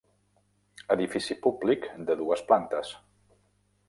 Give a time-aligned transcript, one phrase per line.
[0.95, 2.95] Edifici públic de dues plantes.